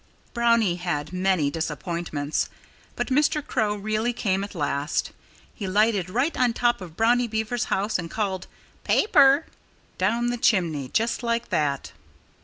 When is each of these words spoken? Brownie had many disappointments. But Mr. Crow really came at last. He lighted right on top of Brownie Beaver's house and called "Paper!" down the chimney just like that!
Brownie 0.33 0.77
had 0.77 1.13
many 1.13 1.51
disappointments. 1.51 2.49
But 2.95 3.09
Mr. 3.09 3.45
Crow 3.45 3.75
really 3.75 4.13
came 4.13 4.43
at 4.43 4.55
last. 4.55 5.11
He 5.53 5.67
lighted 5.67 6.09
right 6.09 6.35
on 6.35 6.53
top 6.53 6.81
of 6.81 6.97
Brownie 6.97 7.27
Beaver's 7.27 7.65
house 7.65 7.99
and 7.99 8.09
called 8.09 8.47
"Paper!" 8.83 9.45
down 9.99 10.31
the 10.31 10.37
chimney 10.37 10.89
just 10.91 11.21
like 11.21 11.49
that! 11.51 11.91